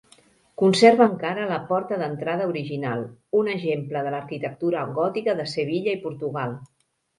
[0.59, 3.05] Conserva encara la porta d'entrada original,
[3.43, 6.61] un exemple de l'arquitectura gòtica de Sevilla i Portugal.